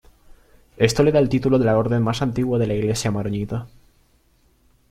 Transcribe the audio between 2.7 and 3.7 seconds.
Iglesia maronita.